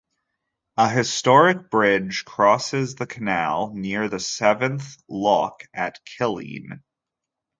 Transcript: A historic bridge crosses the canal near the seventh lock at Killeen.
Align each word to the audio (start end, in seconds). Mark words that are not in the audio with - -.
A 0.77 0.89
historic 0.89 1.69
bridge 1.69 2.25
crosses 2.25 2.95
the 2.95 3.05
canal 3.05 3.71
near 3.75 4.09
the 4.09 4.19
seventh 4.19 4.97
lock 5.07 5.61
at 5.75 5.99
Killeen. 6.07 6.81